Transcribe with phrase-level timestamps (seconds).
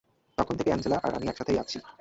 [0.37, 1.77] তখন থেকে অ্যাঞ্জেলা আর আমি একসাথেই আছি।